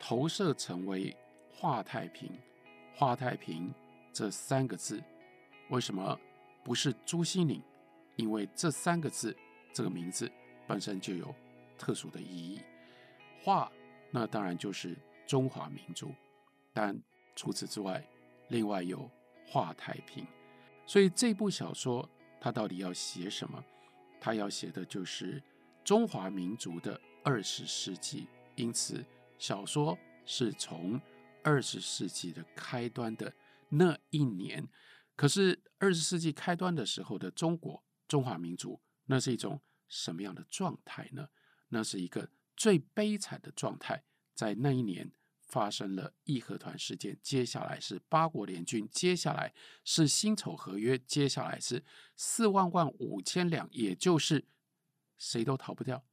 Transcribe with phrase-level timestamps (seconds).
[0.00, 1.14] 投射成为
[1.52, 2.32] 华太平，
[2.96, 3.72] 华太平
[4.12, 5.00] 这三个字，
[5.68, 6.18] 为什么
[6.64, 7.60] 不是朱西甯？
[8.16, 9.36] 因为这三个字，
[9.72, 10.28] 这个名字
[10.66, 11.32] 本身就有
[11.78, 12.60] 特殊的意义。
[13.42, 13.70] 华，
[14.10, 14.96] 那当然就是
[15.26, 16.12] 中华民族，
[16.72, 16.98] 但
[17.36, 18.02] 除此之外，
[18.48, 19.08] 另外有
[19.46, 20.26] 华太平。
[20.86, 22.08] 所以这部小说
[22.40, 23.62] 它到底要写什么？
[24.18, 25.42] 它要写的就是
[25.84, 28.26] 中华民族的二十世纪。
[28.56, 29.02] 因此，
[29.40, 31.00] 小说是从
[31.42, 33.34] 二十世纪的开端的
[33.70, 34.68] 那一年。
[35.16, 41.30] 可是，二十世纪开端的时候的中国中华民族，那是一种什么样的状态呢？
[41.70, 45.10] 那是一个最悲惨的状态，在那一年。
[45.42, 51.84] 发生了义和团事件，接下来是八国联军，接下来是辛丑合约，接下来是
[52.14, 54.46] 四万万五千两，也就是
[55.18, 56.04] 谁都逃不掉。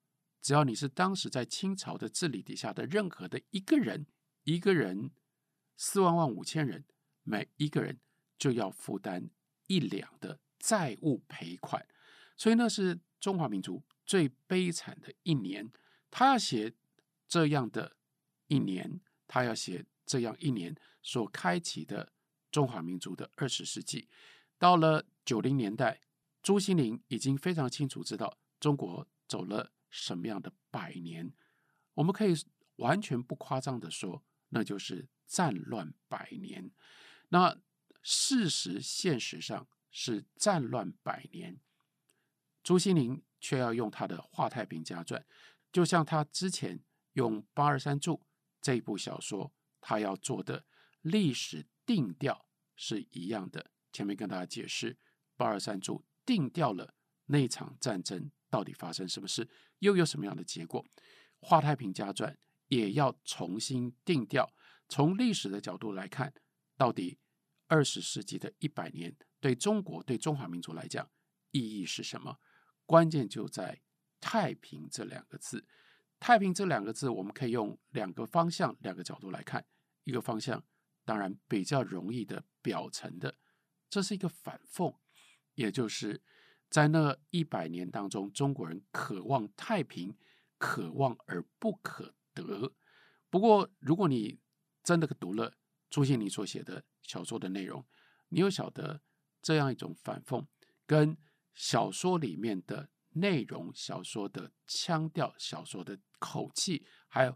[0.42, 4.08] 只要你是当时在清朝的治理底下的任何的一个人，
[4.44, 5.12] 一个人
[5.76, 6.86] 四万万五千人，
[7.24, 8.00] 每一个人
[8.38, 9.30] 就要负担
[9.68, 11.86] 一两的债务赔款。
[12.36, 15.72] 所以那是中华民族最悲惨的一年。
[16.10, 16.74] 他要写
[17.28, 17.98] 这样的
[18.48, 19.02] 一年。
[19.30, 22.14] 他要写这样一年所开启的
[22.50, 24.08] 中华民族的二十世纪，
[24.58, 26.00] 到了九零年代，
[26.42, 31.34] 朱西甯已经非常清楚知道中国走了什么样的百年，
[31.94, 32.34] 我们可以
[32.78, 36.72] 完全不夸张的说，那就是战乱百年。
[37.30, 37.60] 那
[38.02, 41.60] 事实现实上是战乱百年，
[42.64, 45.22] 朱心凌却要用他的《华太平家传》，
[45.72, 48.24] 就像他之前用八二三柱。
[48.60, 50.66] 这部小说，他要做的
[51.02, 53.72] 历史定调是一样的。
[53.94, 54.98] 前面跟大家解释，
[55.38, 56.94] 八二三柱定调了
[57.28, 60.84] 那场战争到底发生什么事，又有什么样的结果。
[61.42, 62.36] 华太平家传
[62.70, 64.52] 也要重新定调，
[64.90, 66.34] 从历史的角度来看，
[66.76, 67.20] 到底
[67.68, 71.08] 二十世纪的一百年对中国、对中华民族来讲
[71.52, 72.40] 意义是什么？
[72.88, 73.80] 关键就在
[74.20, 75.68] “太平”这两个字。
[76.20, 79.64] 太平这两个字，我们可以用两个方向、两个角度来看。
[80.04, 80.66] 一个方向，
[81.06, 83.38] 当然比较容易的表层的，
[83.88, 84.98] 这是一个反讽，
[85.54, 86.24] 也就是
[86.70, 90.18] 在那一百年当中，中国人渴望太平，
[90.58, 92.74] 渴望而不可得。
[93.30, 94.40] 不过，如果你
[94.84, 95.58] 真的读了
[95.90, 97.86] 朱西甯所写的小说的内容，
[98.30, 99.02] 你又晓得
[99.42, 100.46] 这样一种反讽
[100.86, 101.18] 跟
[101.54, 102.90] 小说里面的。
[103.12, 107.36] 内容、小说的腔调、小说的口气，还有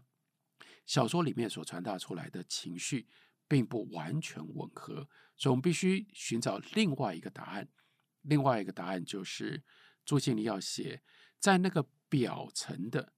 [0.86, 3.08] 小说里面所传达出来的情绪，
[3.48, 7.68] 并不完全吻合，所以我们必须寻找另外一个答案。
[8.22, 9.62] 另外一个答案就是，
[10.04, 11.02] 朱西甯要写
[11.38, 13.12] 在那个表层的，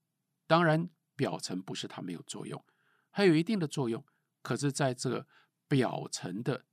[0.47, 2.65] 当然表层不是它没有作用，
[3.10, 4.04] 还有一定的作用，
[4.42, 5.26] 可是在这个
[5.69, 6.66] 表层的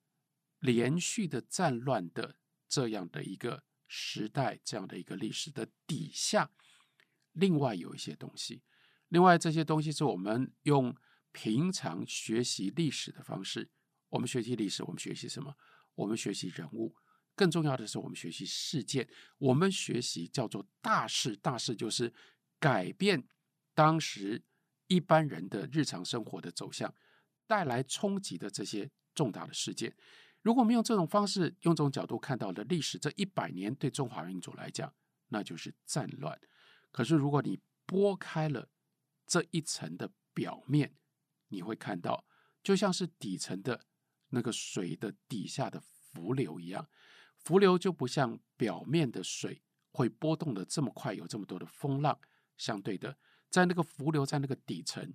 [0.59, 2.37] 连续的战乱的
[2.67, 3.63] 这样的一个。
[3.93, 6.49] 时代这样的一个历史的底下，
[7.33, 8.63] 另外有一些东西，
[9.09, 10.95] 另外这些东西是我们用
[11.33, 13.69] 平常学习历史的方式，
[14.07, 15.57] 我们学习历史，我们学习什么？
[15.95, 16.95] 我们学习人物，
[17.41, 19.09] 更重要的是我们学习事件，
[19.39, 22.13] 我们学习叫做大事，大事就是
[22.59, 23.27] 改变
[23.73, 24.43] 当时
[24.85, 26.93] 一般人的日常生活的走向，
[27.47, 29.91] 带来冲击的这些重大的事件。
[30.43, 34.93] 如果我们用这种方式、用这种角度看到的历史，这一百年对中华民族来讲，
[35.29, 36.39] 那就是战乱。
[36.91, 38.69] 可是，如果你拨开了
[39.25, 40.95] 这一层的表面，
[41.47, 42.23] 你会看到，
[42.61, 43.87] 就像是底层的
[44.29, 46.87] 那个水的底下的浮流一样，
[47.43, 52.19] 浮流就不像表面的水会波动的这么快，有这么多的风浪。
[52.57, 53.17] 相对的，
[53.49, 55.13] 在那个浮流，在那个底层，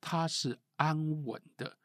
[0.00, 1.78] 它是安稳的。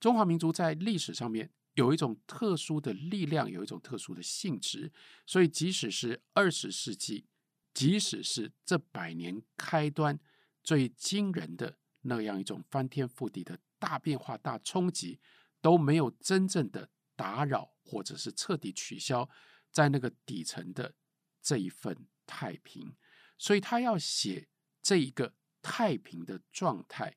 [0.00, 1.50] 中华民族在历史上面。
[1.74, 4.90] 有一种特殊的力量，有一种特殊的性质，
[5.24, 7.24] 所以即使是二十世纪，
[7.72, 10.18] 即使是这百年开端
[10.64, 15.20] 最惊人的那样一种翻天覆地的大变化、大冲击，
[15.60, 19.28] 都没有真正的打扰或者是彻底取消
[19.72, 20.94] 在那个底层的
[21.42, 22.94] 这一份太平。
[23.36, 24.48] 所以他要写
[24.80, 27.16] 这一个太平的状态，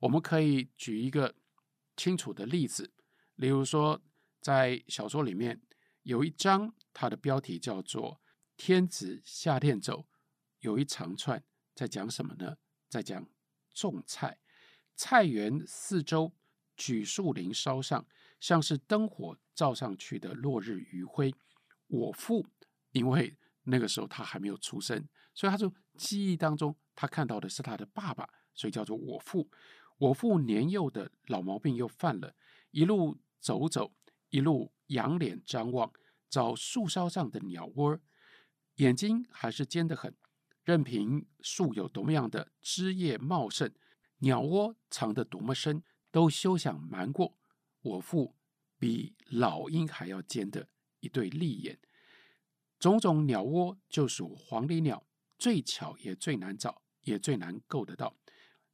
[0.00, 1.34] 我们可以举一个
[1.96, 2.92] 清楚的例子。
[3.36, 4.02] 例如说，
[4.42, 5.62] 在小说里面
[6.02, 8.14] 有一章，它的标题叫做
[8.58, 10.00] 《天子下殿走》，
[10.60, 11.42] 有一长串
[11.74, 12.58] 在讲什么呢？
[12.90, 13.26] 在讲
[13.72, 14.40] 种菜，
[14.96, 16.34] 菜园四周
[16.76, 18.06] 举树林梢上，
[18.40, 21.34] 像是灯火照上去的落日余晖。
[21.86, 22.46] 我父，
[22.92, 29.50] 因为那个时候他还没有出生，所以他就记忆当中他看到的是他的爸爸，所以叫做我父。
[29.98, 32.34] 我父年幼的老毛病又犯了，
[32.70, 33.92] 一路走走，
[34.30, 35.92] 一路仰脸张望，
[36.28, 37.98] 找树梢上的鸟窝，
[38.76, 40.14] 眼睛还是尖得很。
[40.62, 43.72] 任凭树有多么样的枝叶茂盛，
[44.18, 47.36] 鸟窝藏得多么深，都休想瞒过
[47.88, 48.36] 我父
[48.78, 50.68] 比老鹰还要尖的
[51.00, 51.78] 一对利眼。
[52.78, 55.06] 种种鸟窝就属黄鹂鸟
[55.38, 58.16] 最巧也最难找，也最难够得到。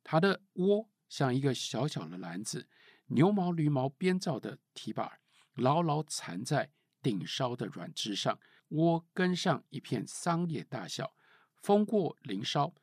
[0.02, 2.69] 它的窝像一个小小的篮子，
[3.06, 5.20] 牛毛驴毛编造的提把，
[5.55, 6.70] 牢牢缠在
[7.00, 8.38] 顶梢的软枝上。
[8.69, 11.14] 窝根上一片桑叶大小。
[11.62, 12.75] 风过林梢，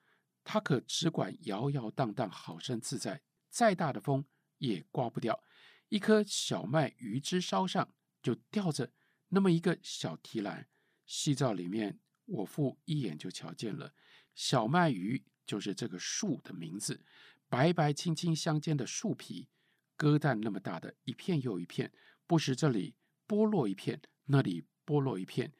[0.44, 3.22] 它可只管摇摇荡荡，好生自在。
[3.50, 4.26] 再大的风
[4.58, 5.44] 也刮不掉。
[5.92, 7.94] 一棵小麦鱼枝梢上
[8.24, 8.94] 就吊着
[9.28, 10.70] 那么一个小提篮，
[11.06, 13.94] 细照里面，我父一眼就瞧见了。
[14.34, 17.04] 小麦鱼就是这个树的名字。
[17.50, 19.50] 白白青青相间的树皮，
[19.98, 21.92] 鸽蛋那么大的一片又一片，
[22.26, 22.96] 不时这里
[23.28, 25.52] 剥落一片，那里剥落一片。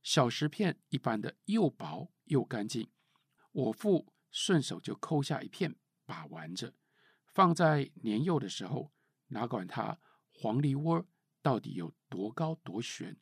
[0.00, 2.88] 小石片一般的，又薄又干净。
[3.50, 5.74] 我父顺手就抠下一片，
[6.06, 6.72] 把玩着。
[7.26, 8.92] 放在年幼的时候，
[9.32, 9.98] 哪管它
[10.30, 11.06] 黄鹂窝
[11.42, 13.18] 到底有多高多悬，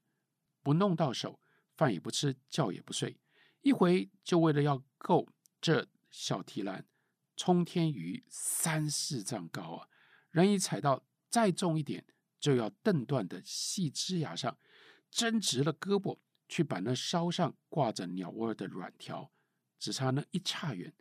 [0.62, 1.40] 不弄到手，
[1.76, 3.18] 饭也不吃，觉也不睡。
[3.62, 5.28] 一回就为了要够
[5.60, 6.86] 这小提篮，
[7.36, 9.88] 冲天鱼三四丈高啊！
[10.30, 12.06] 人一踩到再重一点，
[12.38, 14.58] 就要蹬断的细枝芽上，
[15.10, 16.18] 伸直了胳膊。
[16.52, 19.30] 去把那梢上挂着鸟窝的软条，
[19.78, 20.92] 只差那一差远，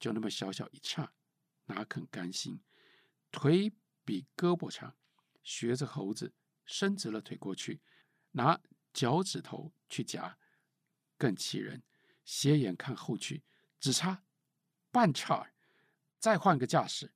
[0.00, 1.12] 就那么小小一差，
[1.66, 2.60] 哪肯甘心？
[3.30, 3.72] 腿
[4.06, 4.96] 比胳膊长，
[5.42, 6.32] 学着猴子
[6.64, 7.82] 伸直了腿过去，
[8.30, 8.58] 拿
[8.94, 10.38] 脚趾头去夹，
[11.18, 11.82] 更气人。
[12.24, 13.44] 斜眼看后去，
[13.78, 14.24] 只差
[14.90, 15.52] 半差，
[16.18, 17.12] 再换个架势，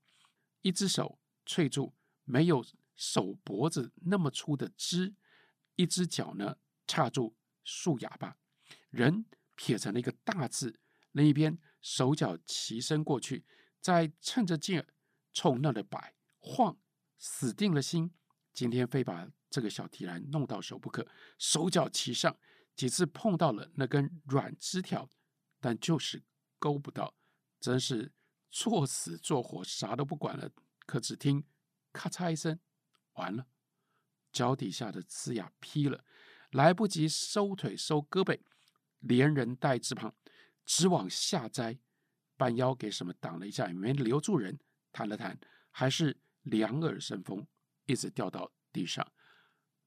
[0.61, 1.95] 一只手翠住
[2.25, 2.65] 没有
[2.95, 5.15] 手脖子那么粗的枝，
[5.77, 7.37] 一只脚呢叉住。
[7.63, 8.39] 树哑巴，
[8.89, 10.81] 人撇成了一个大字，
[11.13, 13.45] 另一边手脚齐伸过去，
[13.81, 14.89] 再趁着劲儿
[15.33, 16.80] 冲那里摆晃，
[17.21, 18.11] 死定了心，
[18.55, 21.07] 今天非把这个小提篮弄到手不可。
[21.39, 22.35] 手脚齐上，
[22.75, 25.07] 几次碰到了那根软枝条，
[25.61, 26.25] 但就是
[26.59, 27.15] 勾不到，
[27.61, 28.13] 真是
[28.49, 30.51] 作死作活，啥都不管了。
[30.87, 31.45] 可只听
[31.93, 32.59] 咔嚓一声，
[33.13, 33.47] 完了，
[34.33, 36.05] 脚底下的枝桠劈了。
[36.53, 38.41] 来不及收腿收胳膊，
[39.01, 40.17] 连人带枝旁，
[40.65, 41.79] 直往下栽，
[42.39, 44.59] 半腰给什么挡了一下，也没留住人，
[44.91, 45.39] 弹了弹，
[45.71, 46.19] 还是
[46.51, 47.47] 两耳生风，
[47.87, 49.13] 一直掉到地上。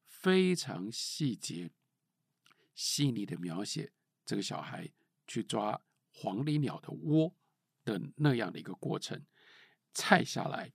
[0.05, 1.69] 非常细节、
[2.73, 3.91] 细腻的描写
[4.25, 4.91] 这个小孩
[5.27, 7.35] 去抓黄鹂鸟的窝
[7.83, 9.25] 的那样的一个过程。
[9.93, 10.73] 菜下来，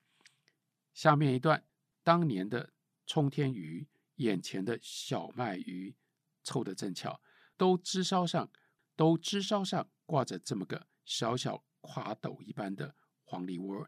[0.93, 1.67] 下面一段
[2.03, 2.73] 当年的
[3.07, 3.89] 冲天鱼。
[4.19, 5.95] 眼前的小麦鱼
[6.43, 7.23] 凑得正巧，
[7.57, 8.51] 都枝梢上，
[8.97, 13.87] 都枝梢上挂着这么个小小垮斗一般的黄鹂窝。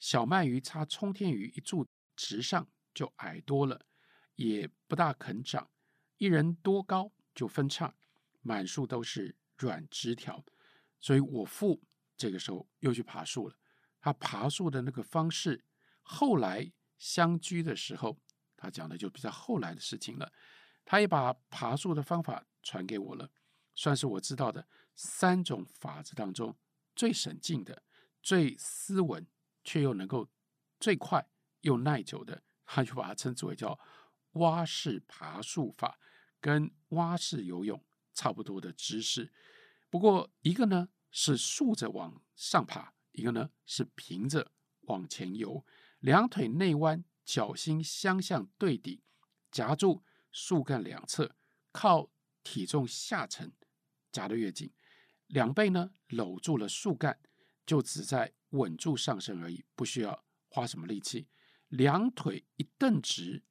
[0.00, 1.86] 小麦榆差冲天鱼一柱
[2.16, 3.86] 直上就矮多了，
[4.34, 5.70] 也不大肯长，
[6.16, 7.94] 一人多高就分叉，
[8.40, 10.44] 满树都是软枝条。
[10.98, 11.82] 所以我父
[12.16, 13.56] 这个时候又去爬树了。
[14.00, 15.64] 他爬树的那个方式，
[16.02, 18.18] 后来相居的时候。
[18.62, 20.30] 他讲的就比较后来的事情了，
[20.84, 23.30] 他也把爬树的方法传给我了，
[23.74, 26.54] 算是我知道的三种法子当中
[26.94, 27.82] 最省劲的、
[28.22, 29.26] 最斯文
[29.70, 30.28] 却又能够
[30.80, 31.24] 最快
[31.60, 33.78] 又耐久的，他就把它称之为叫
[34.32, 36.00] 蛙式爬树法，
[36.40, 37.80] 跟蛙式游泳
[38.12, 39.32] 差不多的姿势。
[39.88, 44.50] 不过一个呢是竖着往上爬，一个呢是平着
[44.88, 45.64] 往前游，
[46.00, 47.04] 两腿内弯。
[47.22, 49.04] 脚心相向对底，
[49.52, 51.36] 夹住树干两侧，
[51.70, 52.10] 靠
[52.42, 53.52] 体重下沉，
[54.10, 54.72] 夹得越紧，
[55.28, 57.20] 两背呢搂住了树干，
[57.64, 61.26] 就只在稳住上身而已，不需要花什么力气。
[61.68, 63.42] 两腿一蹬直，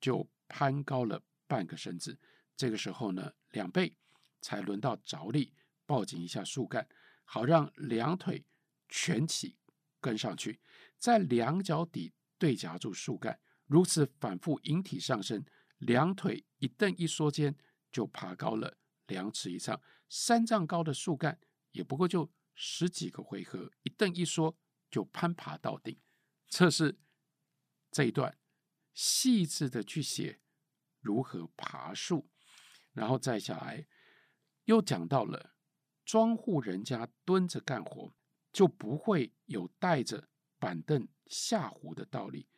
[0.00, 2.18] 就攀高了半个身子。
[2.56, 3.96] 这个时候呢，两背
[4.40, 5.54] 才轮到着力，
[5.86, 6.88] 抱紧一下树干，
[7.24, 8.44] 好让两腿
[8.88, 9.56] 蜷起
[10.00, 10.60] 跟上去，
[10.96, 12.12] 在两脚底。
[12.40, 15.44] 对夹住树干，如此反复引体上升，
[15.78, 17.52] 两腿一蹬一缩间
[17.90, 19.82] 就爬高了两尺以上。
[20.08, 21.40] 三丈高的树干
[21.72, 24.58] 也不过就十几个回合，一蹬一缩
[24.90, 25.96] 就攀爬到顶。
[26.48, 26.98] 这是
[27.92, 28.36] 这一段
[28.92, 30.40] 细致的去写
[30.98, 32.28] 如何爬树，
[32.92, 33.86] 然后再下来
[34.64, 35.54] 又讲到了
[36.04, 38.12] 庄户人家蹲着干活，
[38.52, 42.48] 就不会有带着板凳下湖的道理，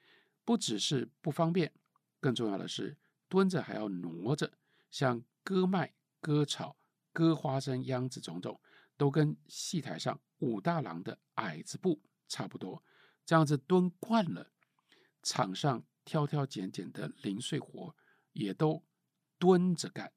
[0.47, 1.75] 不只是不方便，
[2.21, 2.97] 更重要的是
[3.29, 4.59] 蹲着还要挪着，
[4.91, 6.79] 像割麦、割草、
[7.13, 8.59] 割花生秧子种种，
[9.01, 12.85] 都跟戏台上武大郎的矮子步差不多。
[13.25, 14.53] 这样子蹲惯了，
[15.23, 17.97] 场上挑挑拣拣的零碎活
[18.33, 18.85] 也都
[19.39, 20.13] 蹲着干，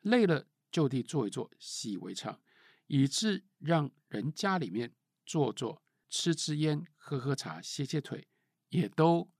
[0.00, 2.38] 累了就地坐一坐，习以为常，
[2.86, 4.94] 以致让人家里面
[5.24, 5.82] 坐坐。
[6.10, 8.28] 吃吃烟，喝喝茶，歇歇腿，
[8.68, 9.30] 也都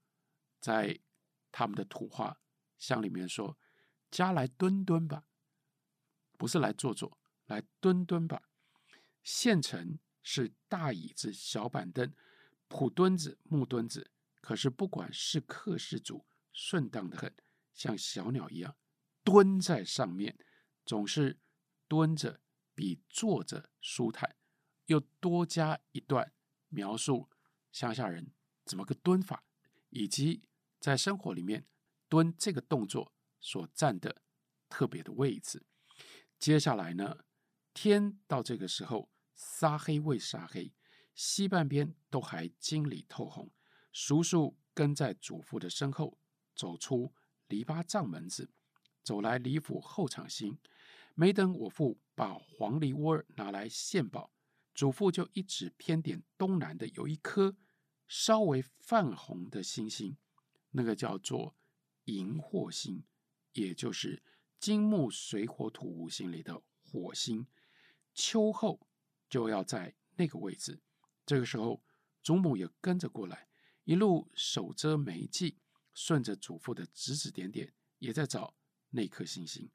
[0.59, 0.99] 在
[1.51, 2.41] 他们的土话
[2.79, 3.55] 乡里面说
[4.09, 5.25] ：“家来蹲蹲吧，
[6.37, 8.48] 不是来坐坐，来蹲蹲吧。”
[9.23, 12.13] 县城是大椅子、小板凳、
[12.67, 14.11] 土墩子、木墩子，
[14.41, 17.33] 可是不管是客是主，顺当的很，
[17.73, 18.75] 像小鸟一样
[19.23, 20.37] 蹲在上面，
[20.85, 21.39] 总是
[21.87, 22.41] 蹲着
[22.73, 24.35] 比坐着舒坦，
[24.85, 26.33] 又多加一段。
[26.71, 27.31] 描述
[27.71, 28.31] 乡下人
[28.63, 29.43] 怎么个蹲法，
[29.89, 30.43] 以及
[30.79, 31.65] 在生活里面
[32.07, 34.21] 蹲这个动作所占的
[34.69, 35.65] 特别的位置。
[36.37, 37.25] 接下来呢，
[37.81, 40.73] 天到这个时候纱黑未纱黑，
[41.15, 43.49] 西半边都还金里透红。
[43.93, 46.19] 叔叔跟在祖父的身后，
[46.53, 47.13] 走出
[47.47, 48.51] 篱笆帐门子，
[49.01, 50.59] 走来李府后场兴。
[51.15, 54.33] 没等我父把黄梨窝拿来献宝。
[54.75, 57.55] 祖父就一指偏点东南的有一颗
[58.09, 60.17] 稍微泛红的星星，
[60.71, 61.55] 那个叫做
[62.03, 63.05] 荧惑星，
[63.53, 64.21] 也就是
[64.59, 67.47] 金木水火土五行里的火星。
[68.19, 68.85] 秋后
[69.29, 70.81] 就要在那个位置。
[71.25, 71.81] 这个时候，
[72.21, 73.47] 祖母也跟着过来，
[73.85, 75.55] 一路手遮眉髻，
[75.93, 78.57] 顺着祖父的指指点点，也在找
[78.89, 79.71] 那颗星星。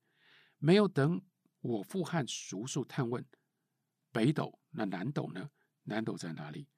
[0.58, 1.22] 没有等
[1.62, 3.26] 我父和叔叔探问。
[4.12, 5.50] 北斗，那南斗呢？
[5.84, 6.68] 南斗在哪里？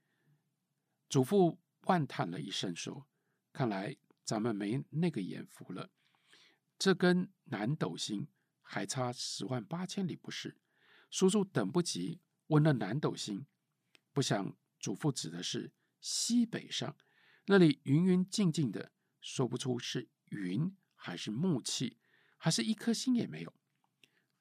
[1.08, 3.08] 祖父万叹了一声，说
[3.52, 5.90] ：“看来咱们没那个眼福了。
[6.78, 8.28] 这跟南斗星
[8.62, 10.56] 还差十万八千里，不是？”
[11.16, 13.46] 叔叔等不及问了南斗星，
[14.12, 16.94] 不想祖父指的是西北上，
[17.46, 18.92] 那里云云静静的，
[19.22, 21.96] 说不出是云还是木气，
[22.36, 23.54] 还是一颗星也没有。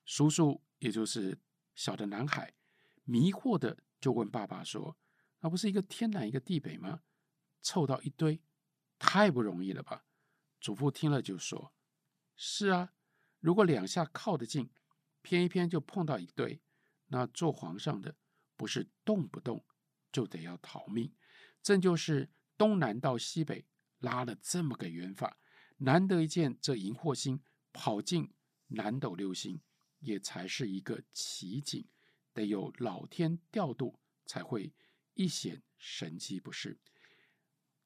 [0.03, 1.39] 叔叔也就是
[1.75, 2.53] 小的男孩。
[3.05, 4.98] 迷惑的就问爸爸说
[5.39, 7.03] ：“那不是一个天南一个地北吗？
[7.62, 8.41] 凑到一堆，
[9.00, 10.03] 太不容易了吧？”
[10.60, 11.74] 祖父听了就说
[12.36, 12.91] ：“是啊，
[13.39, 14.70] 如果两下靠得近，
[15.22, 16.62] 偏一偏就碰到一堆，
[17.07, 18.15] 那做皇上的
[18.55, 19.65] 不是动不动
[20.12, 21.13] 就得要逃命？
[21.62, 23.65] 正就是东南到西北
[24.00, 25.38] 拉了这么个圆法，
[25.77, 27.41] 难得一见这荧惑星
[27.74, 28.33] 跑进
[28.67, 29.62] 南斗六星，
[30.00, 31.88] 也才是一个奇景。”
[32.35, 34.74] 得有老天调度，才会
[35.13, 36.77] 一显神机，不是？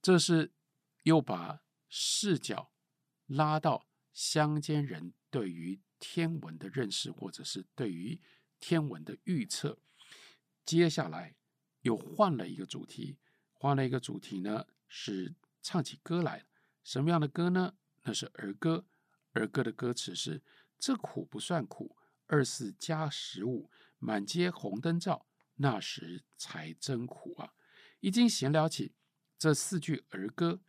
[0.01, 0.55] 这是
[1.03, 2.71] 又把视角
[3.27, 8.19] 拉到乡间人对于天文的认识，或者是对于
[8.59, 9.77] 天文的预测。
[10.65, 11.35] 接下来
[11.81, 13.17] 又换了一个主题，
[13.53, 16.45] 换了一个主题呢，是唱起歌来。
[16.83, 17.75] 什么样的歌呢？
[18.03, 18.85] 那是儿歌。
[19.33, 20.41] 儿歌的歌词是：
[20.77, 21.95] 这苦不算苦，
[22.27, 23.69] 二四加十五。
[24.01, 27.53] 满街红灯照，那时才真苦啊！
[27.99, 28.93] 已经闲聊起
[29.37, 30.61] 这四句儿歌，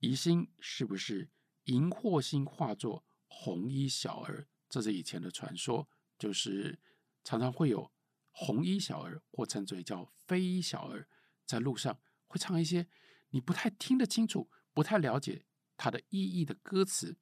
[0.00, 1.30] 疑心是不是
[1.66, 4.48] 荧惑星化作红衣小儿？
[4.68, 5.88] 这是以前的传说，
[6.18, 6.80] 就是
[7.24, 7.90] 常常会有
[8.30, 11.08] 红衣小儿，或称之为叫飞衣小儿，
[11.44, 12.86] 在路上会唱一些
[13.30, 17.16] 你不太听得清楚、不太了解它的意义的歌词。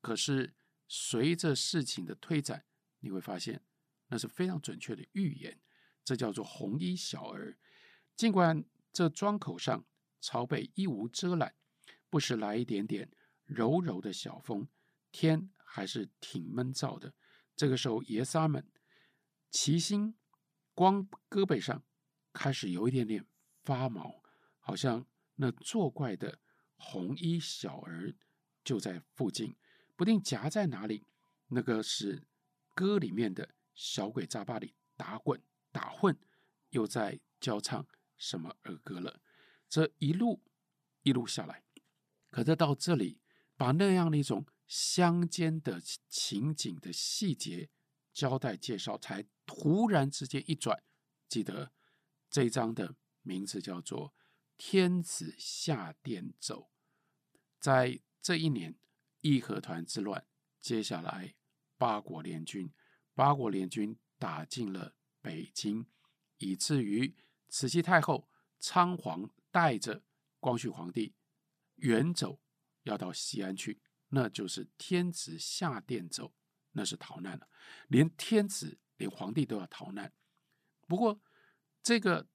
[0.00, 0.54] 可是
[0.88, 2.64] 随着事情的推展，
[3.00, 3.62] 你会发现。
[4.12, 5.60] 那是非常准确的预言，
[6.04, 7.56] 这叫做红衣小儿。
[8.16, 9.86] 尽管这庄口上
[10.20, 11.54] 朝北一无遮拦，
[12.08, 13.08] 不时来一点点
[13.44, 14.68] 柔柔的小风，
[15.12, 17.14] 天还是挺闷燥的。
[17.54, 18.68] 这个时候，爷仨们
[19.50, 20.14] 齐心
[20.74, 21.82] 光胳膊上
[22.32, 23.26] 开始有一点点
[23.62, 24.22] 发毛，
[24.58, 26.40] 好像那作怪的
[26.76, 28.14] 红衣小儿
[28.64, 29.56] 就在附近，
[29.96, 31.06] 不定夹在哪里。
[31.48, 32.26] 那个是
[32.74, 33.54] 歌里面的。
[33.72, 35.42] 小鬼扎巴里打滚
[35.72, 36.14] 打混，
[36.68, 37.86] 又在教唱
[38.18, 39.22] 什么儿歌了？
[39.70, 40.42] 这一路
[41.02, 41.64] 一路下来，
[42.30, 43.22] 可是到这里，
[43.56, 45.80] 把那样的一种乡间的
[46.10, 47.70] 情景的细节
[48.12, 50.82] 交代介绍，才突然之间一转，
[51.28, 51.72] 记得
[52.28, 54.10] 这一章的名字叫做
[54.56, 56.62] 《天子下殿走》。
[57.58, 58.78] 在这一年
[59.20, 60.26] 义和团之乱，
[60.60, 61.34] 接下来
[61.76, 62.72] 八国联军。
[63.14, 65.86] 八国联军打进了北京，
[66.38, 67.14] 以至于
[67.48, 70.02] 慈禧太后仓皇带着
[70.38, 71.14] 光绪皇帝
[71.76, 72.40] 远走，
[72.84, 76.34] 要到西安去，那就是天子下殿走，
[76.72, 77.48] 那是逃难了。
[77.88, 80.12] 连天子、连皇帝都要逃难。
[80.86, 81.20] 不过，
[81.82, 82.26] 这个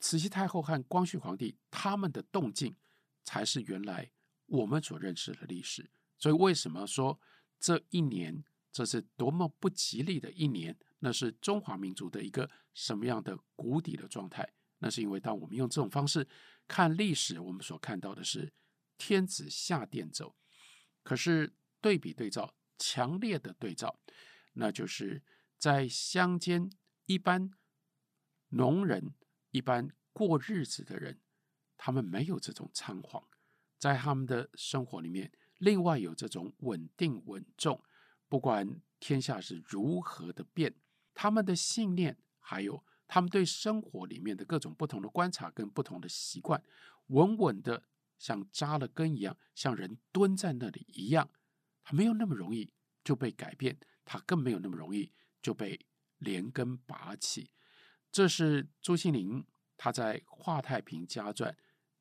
[0.00, 2.76] 慈禧太后和光绪皇帝他们的动静，
[3.24, 4.10] 才是原来
[4.46, 5.90] 我们所认识的历史。
[6.18, 7.20] 所以，为什么说
[7.58, 10.78] 这一年这是多么不吉利的一年？
[11.00, 14.52] 那是中华民族的一个什么样的谷底的状态？
[14.78, 16.26] 那是因为当我们用这种方式
[16.68, 18.52] 看历史，我们所看到的是
[18.98, 20.36] 天子下殿走。
[21.02, 22.54] 可是对比对照，
[22.84, 24.00] 强烈的对照，
[24.54, 25.22] 那就是
[25.56, 26.68] 在乡间
[27.06, 27.52] 一般
[28.48, 29.14] 农人、
[29.50, 31.20] 一般过日子的人，
[31.76, 33.22] 他们没有这种仓皇，
[33.78, 37.80] 在他们的生活里面，另外有这种稳定稳重，
[38.28, 40.74] 不管天下是如何的变。
[41.14, 46.60] 他们的信念，还有他们对生活里面的各种不同的观察跟不同的习惯，
[47.06, 47.84] 稳稳的
[48.18, 51.30] 像扎了根一样，像人蹲在那里一样，
[51.82, 52.70] 他没有那么容易
[53.04, 55.78] 就被改变，他更没有那么容易就被
[56.18, 57.50] 连根拔起。
[58.10, 59.44] 这是朱西甯
[59.76, 61.52] 他在《华太平家传》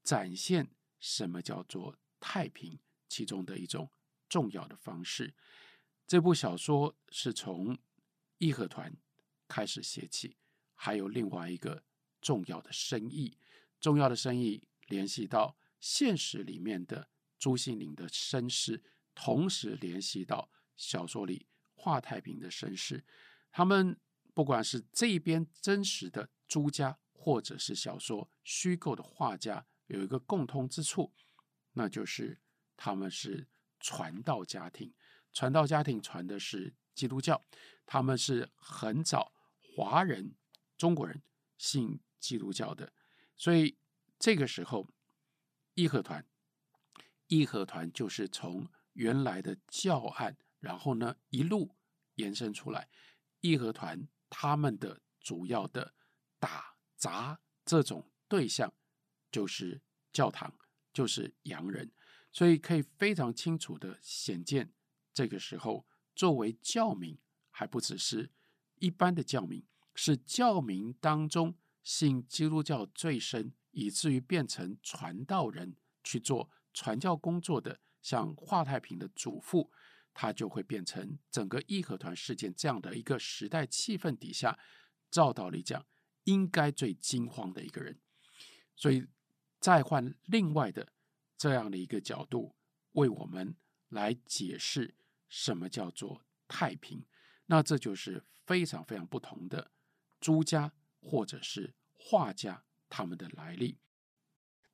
[0.03, 0.69] 展现
[0.99, 3.89] 什么叫做太平其中的一种
[4.29, 5.33] 重要的方式。
[6.05, 7.77] 这部小说是从
[8.37, 8.93] 义和团
[9.47, 10.35] 开始写起，
[10.75, 11.83] 还有另外一个
[12.21, 13.37] 重要的深意，
[13.79, 17.09] 重要的深意联系到现实里面的
[17.39, 23.05] 朱西甯的身世，同时联系到小说里华太平的身世。
[23.51, 23.99] 他们
[24.33, 31.13] 不管是这边真实的朱家，或者是小说虚构的画家，有一个共通之处，
[31.73, 32.39] 那就是
[32.75, 33.47] 他们是
[33.79, 34.93] 传道家庭，
[35.33, 36.75] 传道家庭传的是。
[36.93, 37.47] 基督教，
[37.85, 40.35] 他们是很早华人
[40.77, 41.23] 中国人
[41.57, 42.91] 信基督教的，
[43.37, 43.77] 所以
[44.19, 44.89] 这个时候
[45.73, 46.27] 义和团，
[47.27, 51.75] 义和团就是从原来的教案，然后呢一路
[52.15, 52.89] 延伸出来。
[53.39, 55.93] 义和团他们的主要的
[56.39, 58.73] 打砸这种对象
[59.31, 59.81] 就是
[60.13, 60.53] 教堂，
[60.93, 61.91] 就是洋人，
[62.31, 64.71] 所以可以非常清楚的显见
[65.13, 65.85] 这个时候。
[66.13, 67.17] 作为教民，
[67.49, 68.31] 还不只是
[68.75, 79.71] 一般的教民，是教民当中信基督教最深，以至于变成传道人去做传教工作的，像华太平的祖父，
[80.13, 84.59] 他就会变成整个义和团事件这样的一个时代气氛底下，
[85.09, 85.85] 照道理讲，
[86.23, 87.99] 应该最惊慌的一个人。
[88.75, 89.05] 所以，
[89.59, 90.91] 再换另外的
[91.37, 92.55] 这样的一个角度，
[92.93, 93.55] 为我们
[93.89, 94.95] 来解释。
[95.33, 97.05] 什么叫做太平？
[97.45, 99.71] 那这就是非常非常不同的
[100.19, 103.77] 朱家或者是画家他们的来历。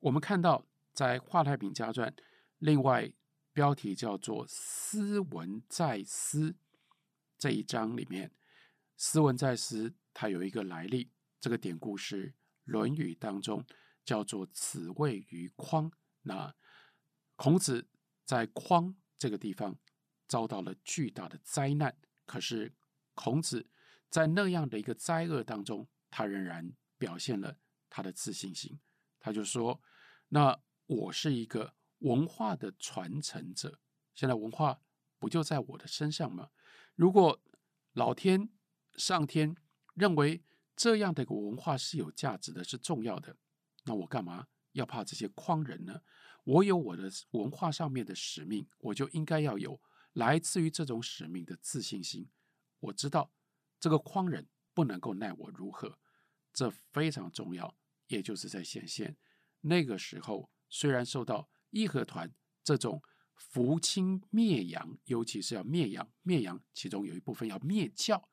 [0.00, 2.10] 我们看到在《华太平家传》
[2.58, 3.12] 另外
[3.52, 6.56] 标题叫做“斯文在斯”
[7.38, 8.32] 这一章里面
[8.96, 12.30] ，“斯文在斯”它有一个来历，这个典故是
[12.64, 13.64] 《论语》当中
[14.04, 15.90] 叫做“子谓于匡”。
[16.22, 16.54] 那
[17.36, 17.88] 孔子
[18.24, 19.78] 在匡这个地方。
[20.28, 22.74] 遭到了巨大的灾难，可是
[23.14, 23.70] 孔子
[24.10, 28.78] 在那样的一个灾厄当中，他仍然表现了他的自信心。
[29.18, 29.80] 他就说
[30.28, 33.80] ：“那我是一个文化的传承者，
[34.14, 34.80] 现在文化
[35.18, 36.50] 不就在我的身上吗？
[36.94, 37.40] 如果
[37.92, 38.48] 老天、
[38.96, 39.56] 上天
[39.94, 40.42] 认为
[40.76, 43.36] 这样的一个文化是有价值的、是重要的，
[43.84, 46.02] 那我干嘛要怕这些匡人呢？
[46.44, 49.80] 我有我的文化上面的使命，我就应该要有。”
[50.14, 52.28] 来自于这种使命的自信心，
[52.80, 53.30] 我知道
[53.78, 55.96] 这个匡人不能够奈我如何，
[56.52, 57.76] 这非常重要。
[58.08, 59.16] 也就是在显现
[59.60, 63.02] 那个时候，虽然受到义和团这种
[63.34, 68.28] 扶清灭洋，尤其是要灭洋，灭洋其中有一部分要灭教，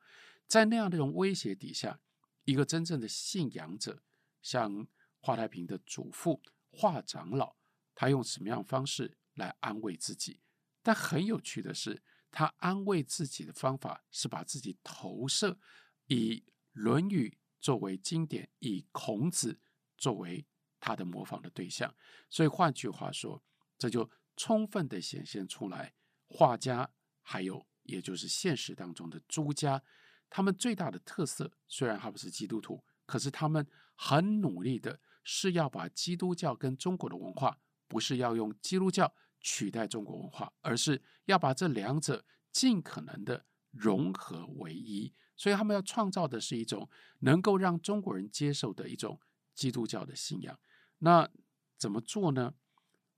[0.46, 2.00] 在那样的一种威胁底下，
[2.44, 4.02] 一个真正的信仰者，
[4.42, 4.86] 像
[5.20, 7.56] 华太平的祖父华长老，
[7.94, 10.40] 他用什么样方式来安慰自己？
[10.82, 15.58] 但很有趣的是，他安慰自己的方法是把自己投射
[16.06, 16.34] 以
[16.72, 17.28] 《论语》
[17.60, 19.58] 作为经典，以孔子
[19.96, 20.46] 作为
[20.86, 21.92] 他的模仿的对象。
[22.30, 23.42] 所以换句话说，
[23.76, 25.92] 这就充分地显现出来，
[26.28, 26.88] 画家
[27.22, 29.82] 还有也就是现实当中的朱家，
[30.30, 39.12] 他们最大的特色，虽然他不是基督徒，可是他们很努力的是要把基督教跟中国的文化，不是要用基督教。
[39.38, 45.14] 取代中国文化，而是要把这两者尽可能的融合为一。
[45.36, 49.20] 所以他们要创造的是一种能够让中国人接受的一种
[49.54, 50.58] 基督教的信仰。
[50.98, 51.30] 那
[51.76, 52.54] 怎么做呢？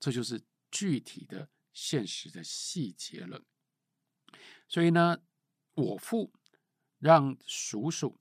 [0.01, 3.45] 这就是具体的、现实的细节了。
[4.69, 5.23] 所以呢，
[5.75, 6.33] 我父
[6.99, 8.19] 让叔叔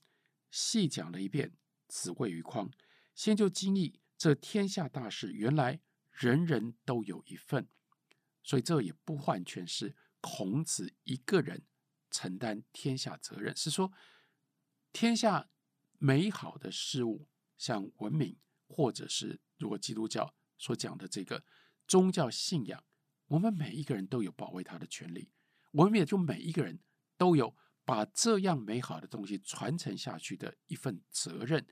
[0.50, 1.54] 细讲了一遍
[1.88, 2.72] 子谓于匡，
[3.14, 7.68] 先就惊异这天下大事，原来人人都有一份。
[8.44, 11.66] 所以这也不完全是孔子一个人
[12.10, 13.92] 承担天下责任，是说
[14.94, 15.50] 天下
[16.00, 21.44] 美好的事物，像文明，或者是如果基督教所讲的这个
[21.88, 22.84] 宗教信仰，
[23.28, 25.32] 我们每一个人都有保卫它的权利，
[25.72, 26.80] 我们也就每一个人
[27.18, 31.68] 都有把这样美好的东西传承下去的一份责任。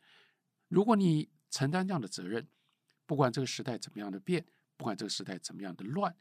[0.67, 2.50] 如果你承担这样的责任，
[3.06, 4.45] 不管这个时代怎么样的变，
[4.76, 6.17] 不管这个时代怎么样的乱。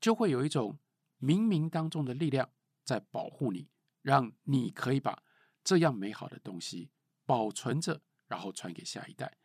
[0.00, 0.78] 就会有一种
[1.18, 2.50] 冥冥当中的力量
[2.82, 3.70] 在保护你，
[4.02, 5.22] 让你可以把
[5.62, 6.90] 这样美好的东西
[7.24, 9.38] 保存着，然后传给下一代。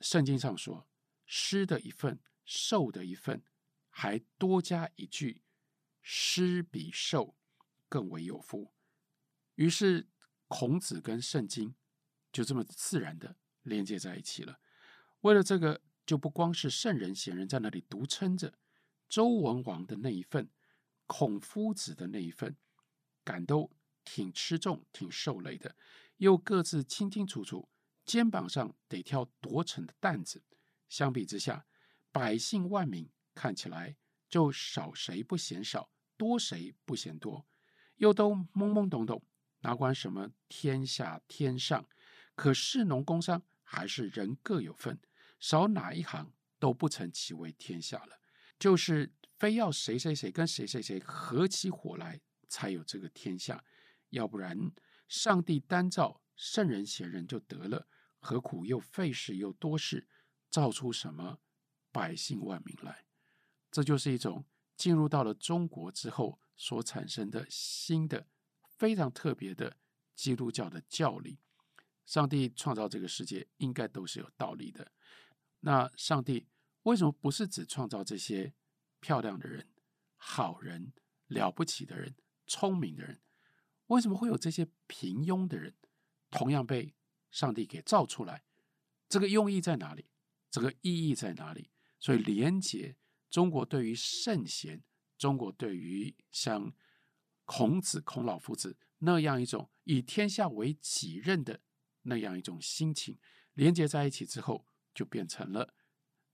[0.00, 0.88] 圣经上说
[1.26, 3.42] ：“施的一份，受的一份，
[3.90, 5.42] 还多加一句：
[6.02, 7.36] 施比受
[7.88, 8.72] 更为有福。”
[9.56, 10.08] 于是，
[10.48, 11.74] 孔子跟圣经
[12.32, 14.58] 就这么自然的连接在一起了。
[15.20, 18.58] 为了这个，就不光是圣人贤人在那里独撑着。
[19.08, 20.50] 周文王的那一份，
[21.06, 22.56] 孔夫子的那一份，
[23.22, 23.70] 感都
[24.04, 25.76] 挺吃重、挺受累的，
[26.16, 27.68] 又各自清清楚楚，
[28.04, 30.42] 肩膀上得挑多沉的担子。
[30.88, 31.66] 相比之下，
[32.12, 33.96] 百姓万民看起来
[34.28, 37.46] 就少谁不嫌少，多谁不嫌多，
[37.96, 39.22] 又都懵懵懂懂，
[39.60, 41.88] 哪管什么天下天上，
[42.34, 45.00] 可士农工商还是人各有份，
[45.40, 48.20] 少哪一行都不成其为天下了。
[48.58, 53.64] 就是非要谁谁谁跟谁谁谁合起伙来才有这个天下，
[54.10, 54.70] 要不然
[55.08, 57.88] 上帝单造圣人贤人就得了，
[58.24, 60.08] 何苦又费事又多事，
[60.50, 61.40] 造出什么
[61.92, 63.04] 百姓万民来？
[63.70, 68.26] 这就是一种进入到了中国之后所产生的新的
[68.78, 69.76] 非常特别的
[70.14, 71.38] 基督教的教理。
[72.06, 74.90] 上帝创造这个世界应该都是有道理的，
[75.60, 76.48] 那上帝。
[76.84, 78.52] 为什么不是只创造这些
[79.00, 79.68] 漂亮的人、
[80.16, 80.92] 好人、
[81.28, 82.14] 了不起的人、
[82.46, 83.22] 聪明的人？
[83.86, 85.74] 为什么会有这些平庸的人
[86.30, 86.94] 同样被
[87.34, 88.44] 上帝给造出来？
[89.08, 90.06] 这个用意在哪里？
[90.52, 91.72] 这个意义在哪里？
[91.98, 92.96] 所以连接
[93.28, 94.84] 中国对于圣贤，
[95.18, 96.72] 中国对于像
[97.44, 101.60] 孔子、孔老夫子那样一种以天下为己任的
[102.02, 103.18] 那样一种心情，
[103.54, 105.74] 连接在一起之后，就变成了。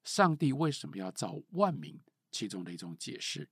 [0.04, 2.02] 上帝为什么要造万民？
[2.30, 3.48] 其中的一种解释。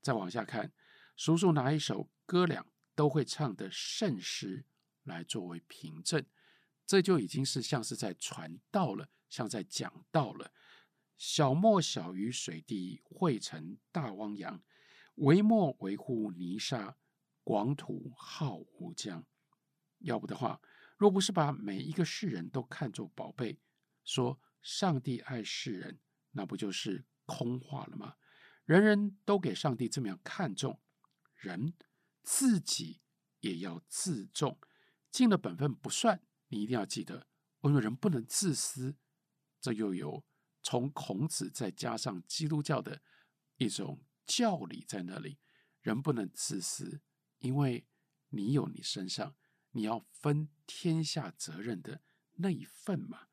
[0.00, 0.72] 再往下看，
[1.16, 4.64] 叔叔拿一首哥俩都会唱的圣诗
[5.02, 6.24] 来作为凭证，
[6.88, 10.52] 这就已经是像是在传道了，像在讲道了。
[11.16, 14.62] 小莫小于水滴，汇成大汪洋；
[15.16, 16.96] 微莫微乎泥沙，
[17.44, 19.24] 广土浩无疆。
[19.98, 20.60] 要不的话，
[20.96, 23.60] 若不是把每一个世人都看作宝贝，
[24.04, 24.40] 说。
[24.60, 26.00] 上帝爱世人，
[26.32, 28.16] 那不就是空话了吗？
[28.64, 30.80] 人人都给上帝这么样看重，
[31.36, 31.74] 人
[32.24, 33.00] 自己
[33.38, 34.58] 也要自重，
[35.12, 36.20] 尽了本分不算。
[36.48, 37.26] 你一定要记得，
[37.60, 38.96] 我们人不能自私。
[39.60, 40.24] 这又有
[40.62, 43.00] 从孔子再加上基督教的
[43.56, 45.38] 一种教理在那里，
[45.80, 47.00] 人不能自私，
[47.38, 47.86] 因为
[48.28, 49.36] 你有你身上
[49.70, 52.02] 你要分天下责任的
[52.34, 53.28] 那一份嘛，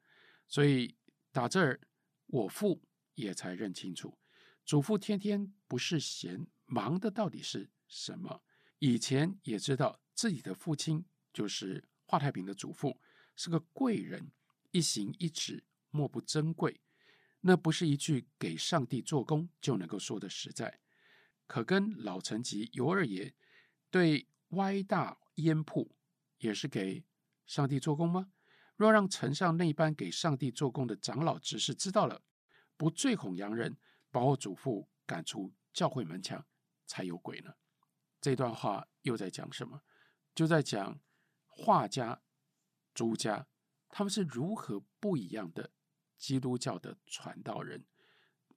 [0.47, 0.97] 所以。
[1.35, 1.81] 打这儿，
[2.27, 2.81] 我父
[3.15, 4.17] 也才认清楚，
[4.63, 8.41] 祖父天天不是闲忙的到底是什么。
[8.79, 13.01] 以前也知道自己的父亲就是华太平的祖父，
[13.35, 14.31] 是个贵人，
[14.71, 16.81] 一行一止莫不珍贵。
[17.41, 20.79] 那不是一句给上帝做工就能够说的实在。
[21.47, 23.35] 可跟老陈及尤二爷
[23.91, 25.95] 对歪大烟铺
[26.39, 27.05] 也是给
[27.45, 28.31] 上帝做工吗？
[28.75, 32.23] 若让城上那般给上帝做工的长老执事知道了，
[32.75, 33.77] 不醉恐洋人，
[34.09, 36.45] 把我祖父赶出教会门墙，
[36.85, 37.53] 才有鬼呢。
[38.19, 39.83] 这段话又在讲什么？
[40.33, 40.99] 就在讲
[41.45, 42.23] 画家、
[42.95, 43.45] 朱家，
[43.89, 45.71] 他们是如何不一样的
[46.17, 47.85] 基督教的传道人，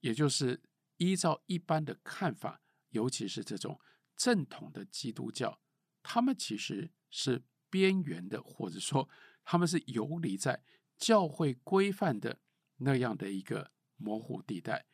[0.00, 0.62] 也就是
[0.96, 3.78] 依照一般的看法，尤其是这种
[4.16, 5.60] 正统的基督教，
[6.02, 9.10] 他们其实是边缘的，或者说。
[9.50, 10.62] 他们是游离在
[10.98, 12.38] 教会规范的
[12.76, 14.84] 那样的一个模糊地带，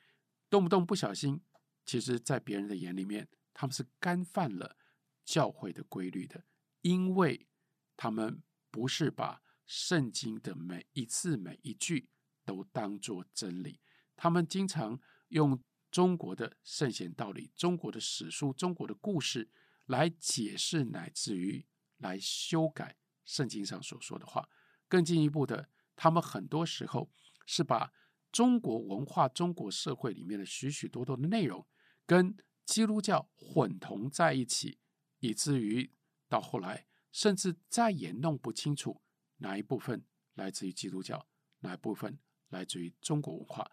[0.49, 1.43] 动不动不小心，
[1.85, 4.77] 其实，在别人的眼里面，他们是干犯了
[5.25, 6.45] 教会的规律的，
[6.83, 7.49] 因为
[7.97, 12.09] 他们不是把圣经的每一字每一句
[12.45, 13.79] 都当作真理。
[14.17, 19.49] 他们经常用中国的圣贤道理、中国的史书、中国的故事
[19.87, 21.65] 来解释，乃至于
[21.99, 24.49] 来修改圣经上所说的话。
[24.89, 27.13] 更进一步的，他们很多时候
[27.47, 27.93] 是把
[28.33, 31.65] 中国文化、中国社会里面的许许多多的内容
[32.05, 34.81] 跟基督教混同在一起，
[35.21, 35.93] 以至于
[36.29, 39.01] 到后来，甚至再也弄不清楚
[39.37, 41.29] 哪一部分来自于基督教，
[41.61, 43.71] 哪一部分来自于中国文化。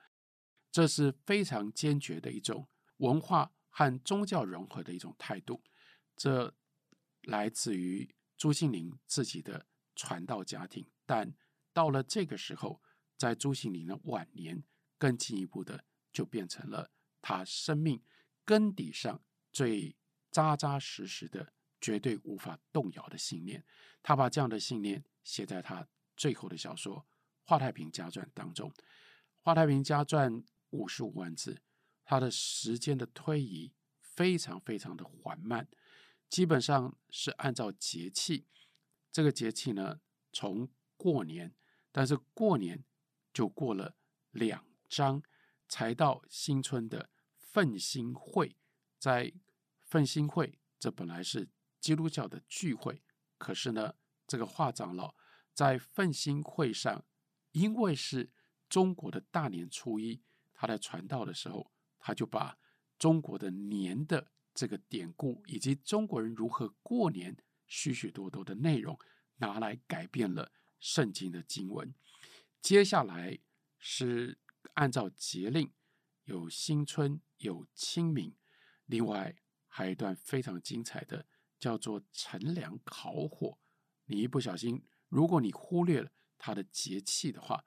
[0.71, 5.63] 这是非常坚决的一种文化和宗教融合的一种态度。
[6.15, 6.55] 这
[7.23, 11.33] 来自于朱西甯自己的传道家庭，但
[11.73, 12.79] 到了这个时候，
[13.17, 14.63] 在朱西甯的晚年，
[14.99, 18.03] 更进一步的就变成了他生命
[18.45, 19.97] 根底上最
[20.29, 23.65] 扎扎实实的、绝对无法动摇的信念。
[24.01, 26.97] 他把这样的信念写在他最后的小说
[27.43, 28.69] 《华太平家传》当中，
[29.41, 30.31] 《华太平家传》。
[30.73, 31.61] 五十五万字，
[32.05, 35.67] 它的时间的推移非常非常的缓慢，
[36.29, 38.47] 基本上是按照节气。
[39.11, 39.99] 这个节气呢，
[40.31, 41.53] 从过年，
[41.91, 42.85] 但是过年
[43.33, 43.97] 就过了
[44.31, 45.21] 两章，
[45.67, 48.55] 才到新春的奋兴会。
[48.97, 49.33] 在
[49.81, 51.49] 奋兴会，这本来是
[51.81, 53.01] 基督教的聚会，
[53.37, 55.15] 可是呢，这个华长老
[55.53, 57.03] 在奋兴会上，
[57.51, 58.31] 因为是
[58.69, 60.21] 中国的大年初一。
[60.53, 62.59] 他在传道的时候，他就把
[62.99, 68.99] 中国的年的这个典故，以及中国人如何过年许许多多的内容，
[69.37, 71.93] 拿来改变了圣经的经文。
[72.61, 73.39] 接下来
[73.79, 74.37] 是
[74.75, 75.73] 按照节令，
[76.25, 78.35] 有新春，有清明，
[78.85, 79.35] 另外
[79.67, 81.25] 还有一段非常精彩的，
[81.61, 83.57] 叫做乘凉烤火。
[84.05, 87.63] 你一不小心，如果你忽略了它的节气的话，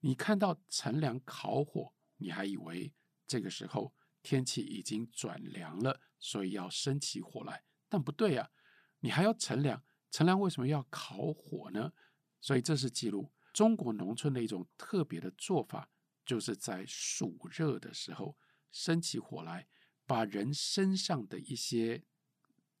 [0.00, 1.94] 你看到乘凉烤火。
[2.20, 2.92] 你还以为
[3.28, 8.50] 这个时候天气已经转凉了，所以要生起火来，但不对呀，
[8.98, 11.92] 你还要乘凉，乘凉为什么要烤火呢？
[12.40, 15.90] 所以这是记录中国农村的一种特别的做法，
[16.26, 18.36] 就是在暑热的时候
[18.72, 19.68] 生起火来，
[20.04, 22.04] 把人身上的一些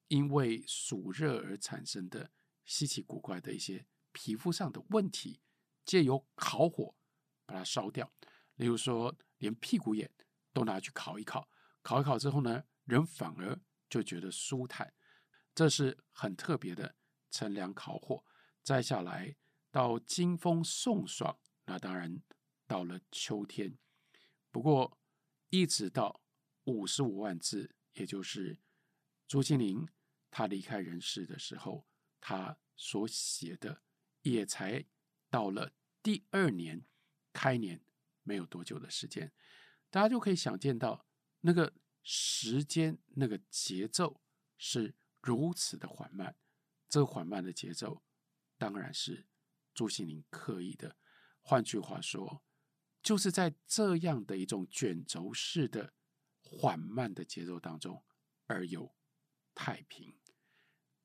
[0.08, 2.30] 因为暑热而产生的
[2.64, 5.40] 稀奇古怪的一些皮肤上的问题，
[5.84, 6.94] 借由烤火
[7.46, 8.12] 把它烧掉。
[8.56, 10.10] 例如说，连屁股眼
[10.52, 11.48] 都拿去烤一烤，
[11.82, 14.92] 烤一烤之后呢，人反而就觉得舒坦，
[15.54, 16.96] 这是很特别的
[17.30, 18.24] 乘凉烤火。
[18.62, 19.36] 再下来
[19.70, 22.22] 到金风送爽，那当然
[22.66, 23.78] 到了秋天。
[24.50, 24.98] 不过
[25.50, 26.22] 一直到
[26.64, 28.58] 五十五万字，也就是
[29.26, 29.86] 朱西甯
[30.30, 31.86] 他离开人世的时候，
[32.20, 33.82] 他所写的
[34.22, 34.84] 也才
[35.30, 36.84] 到了第二年
[37.32, 37.82] 开年。
[38.24, 39.32] 没有多久的时间，
[39.88, 41.06] 大家就可以想见到
[41.40, 44.20] 那个时间、那个节奏
[44.58, 46.36] 是如此的缓慢。
[46.90, 48.02] 这缓慢的节奏，
[48.58, 49.26] 当然是
[49.72, 50.98] 朱西甯刻意的。
[51.40, 52.42] 换句话说，
[53.02, 55.94] 就是在这样的一种卷轴式的
[56.42, 58.04] 缓慢的节奏当中，
[58.44, 58.94] 而有
[59.54, 60.17] 太平。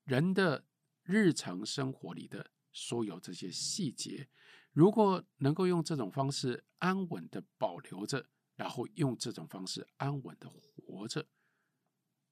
[0.04, 0.64] 人的
[1.02, 4.28] 日常生活里的所有这些细节。
[4.72, 11.26] 如果能够用这种方式安稳的保留着，然后用这种方式安稳的活着，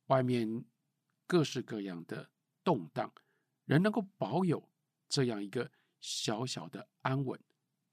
[0.07, 0.65] 外面
[1.27, 2.31] 各式各样的
[2.65, 3.13] 动荡，
[3.65, 4.71] 人能够保有
[5.09, 7.41] 这样一个小小的安稳，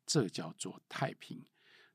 [0.06, 1.46] 这叫做太平。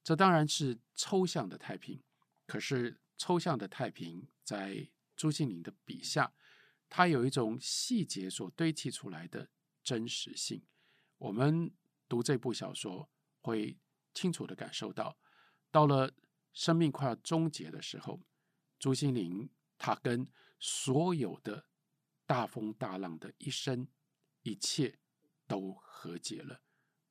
[0.02, 2.02] 这当然是抽象的太平，
[2.46, 6.32] 可是抽象的太平在朱西甯的笔下，
[6.96, 9.50] 它有一种细节所堆砌出来的
[9.82, 10.64] 真实性。
[11.18, 11.74] 我们。
[12.06, 13.80] 读这部小说，会
[14.12, 15.18] 清楚地感受到，
[15.70, 16.12] 到了
[16.52, 18.20] 生命快要终结的时候，
[18.78, 20.30] 朱心凌他跟
[20.60, 21.66] 所有的
[22.26, 23.88] 大风大浪的一生，
[24.42, 25.00] 一切
[25.48, 26.60] 都和解了，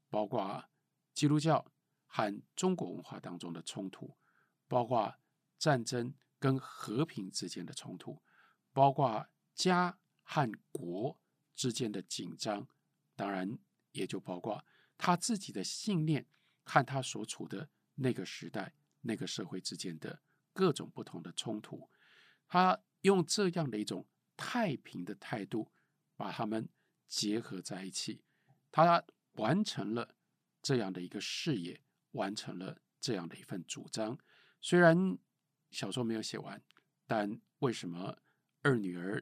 [0.10, 0.64] 包括
[1.12, 1.74] 基督教
[2.06, 4.16] 和中国文化当中的冲突，
[4.68, 5.14] 包括
[5.58, 8.22] 战争跟和平之间的冲突，
[8.72, 11.20] 包括家和国
[11.56, 12.68] 之间的紧张，
[13.16, 13.58] 当然
[13.92, 14.66] 也就包括。
[14.98, 16.26] 他自己的信念
[16.64, 20.22] 和他所处的那个时代、那个社会之间的
[20.54, 21.90] 各种不同的冲突，
[22.48, 25.72] 他用这样的一种太平的态度
[26.16, 26.70] 把他们
[27.08, 28.24] 结合在一起，
[28.72, 30.16] 他完成了
[30.62, 34.18] 这样的一个事业，完成了这样的一份主张。
[34.62, 35.18] 虽然
[35.72, 36.64] 小说没有写完，
[37.06, 38.20] 但为什么
[38.62, 39.22] 二女儿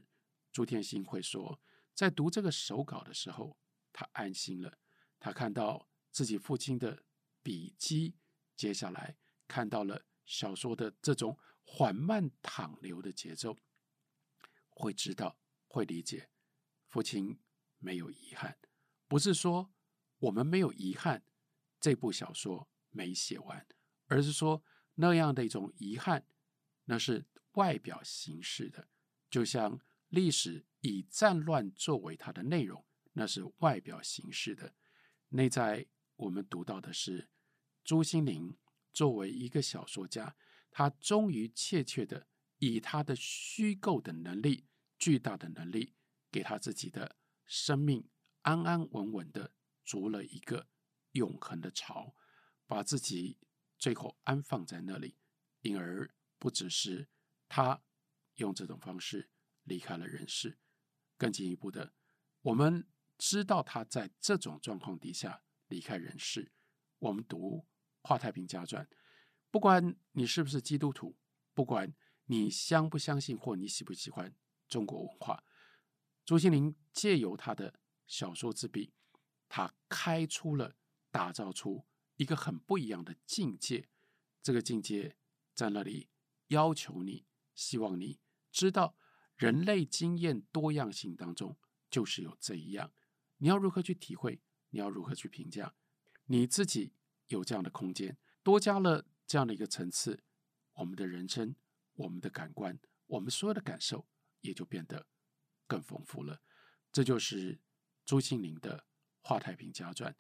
[0.52, 1.62] 朱天心会说，
[1.94, 3.58] 在读这个手稿的时候，
[3.94, 4.80] 他安心了？
[5.20, 7.04] 他看到自己父亲的
[7.42, 8.18] 笔迹，
[8.56, 13.58] 接下来看到了小说的这种缓慢淌流的节奏，
[14.70, 16.30] 会知道，会理解，
[16.88, 17.40] 父亲
[17.78, 18.58] 没有遗憾，
[19.08, 19.72] 不是说
[20.18, 21.24] 我们没有遗憾，
[21.80, 23.66] 这部小说没写完，
[24.08, 24.64] 而是说
[24.96, 26.26] 那样的一种遗憾，
[26.86, 28.90] 那是外表形式的，
[29.30, 29.80] 就像
[30.12, 34.76] 历史以战乱作为它的内容，那是外表形式的，
[35.30, 37.30] 内在我们读到的是
[37.84, 38.56] 朱心凌
[38.94, 40.36] 作为一个小说家，
[40.70, 42.28] 他终于确切的
[42.60, 44.68] 以他的虚构的能力。
[45.00, 45.96] 巨大的能力，
[46.30, 48.08] 给他自己的生命
[48.44, 49.52] 安安稳稳的
[49.84, 50.70] 筑了一个
[51.14, 52.14] 永恒的巢，
[52.68, 53.40] 把自己
[53.80, 55.18] 最后安放在那里，
[55.62, 57.10] 因而不只是
[57.50, 57.82] 他
[58.36, 59.31] 用这种方式
[59.64, 60.58] 离开了人世，
[61.18, 61.94] 更进一步的，
[62.42, 66.52] 我们知道他在这种状况底下离开人世。
[67.00, 67.58] 我们读
[68.04, 68.86] 《华太平家传》，
[69.50, 71.18] 不管你是不是基督徒，
[71.54, 71.94] 不管
[72.26, 74.36] 你相不相信或你喜不喜欢。
[74.68, 75.44] 中国文化，
[76.24, 78.94] 朱心凌借由他的小说之笔，
[79.50, 80.78] 他开出了、
[81.12, 83.90] 打造出一个很不一样的境界。
[84.42, 85.18] 这个境界
[85.54, 86.10] 在那里
[86.48, 88.96] 要求你，希望你知道，
[89.42, 91.58] 人类经验多样性当中
[91.90, 92.94] 就是有这一样。
[93.38, 94.40] 你要如何去体会？
[94.70, 95.74] 你要如何去评价？
[96.26, 96.94] 你自己
[97.26, 100.24] 有这样的空间，多加了这样的一个层次，
[100.74, 101.56] 我们的人生、
[101.96, 104.08] 我们的感官、我们所有的感受。
[104.42, 105.06] 也就变得
[105.68, 106.42] 更丰富了。
[106.92, 107.62] 这就是
[108.04, 108.80] 朱西甯的
[109.22, 110.12] 《画太平家传》。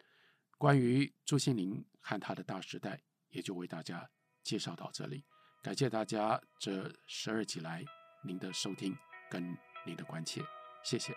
[0.60, 4.12] 关于朱西甯和他的大时代，也就为大家
[4.44, 5.26] 介绍到这里。
[5.64, 7.84] 感谢大家这十二集来
[8.24, 8.96] 您的收听
[9.32, 10.42] 跟您的关切，
[10.84, 11.16] 谢谢。